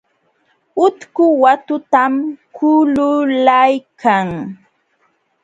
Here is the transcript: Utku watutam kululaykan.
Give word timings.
Utku 0.85 1.23
watutam 1.43 2.13
kululaykan. 2.55 4.27